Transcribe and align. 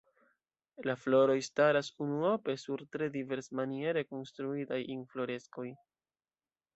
La 0.89 0.93
floroj 1.01 1.35
staras 1.47 1.91
unuope 2.05 2.55
sur 2.63 2.83
tre 2.95 3.09
diversmaniere 3.17 4.03
konstruitaj 4.15 4.81
infloreskoj. 4.97 5.69